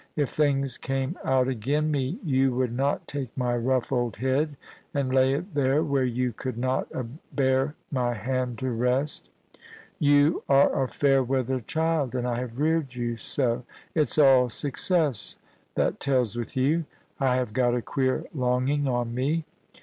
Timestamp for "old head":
3.91-4.57